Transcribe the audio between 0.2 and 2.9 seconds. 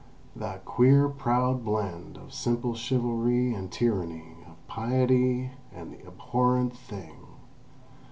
That queer proud blend of simple